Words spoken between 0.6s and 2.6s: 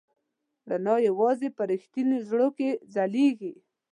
رڼا یواځې په رښتوني زړه